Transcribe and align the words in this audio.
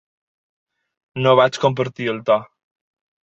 No 1.27 1.33
vaig 1.41 1.61
compartir 1.65 2.09
el 2.15 2.21
to. 2.31 2.39